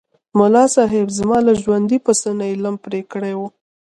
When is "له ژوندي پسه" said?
1.47-2.29